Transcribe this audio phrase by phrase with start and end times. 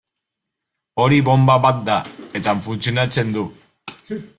[1.03, 1.99] Hori bonba bat da,
[2.41, 3.49] eta funtzionatzen du.